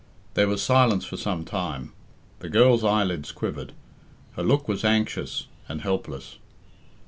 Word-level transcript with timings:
There 0.33 0.47
was 0.47 0.63
silence 0.63 1.05
for 1.05 1.15
some 1.15 1.45
time. 1.45 1.93
The 2.39 2.49
girl's 2.49 2.83
eyelids 2.83 3.31
quivered; 3.31 3.73
her 4.31 4.41
look 4.41 4.67
was 4.67 4.83
anxious 4.83 5.45
and 5.69 5.81
helpless. 5.81 6.39